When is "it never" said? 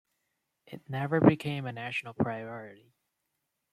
0.65-1.19